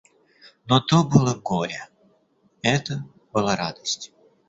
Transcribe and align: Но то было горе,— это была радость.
Но 0.67 0.79
то 0.79 1.03
было 1.03 1.35
горе,— 1.35 1.87
это 2.63 3.05
была 3.31 3.55
радость. 3.55 4.11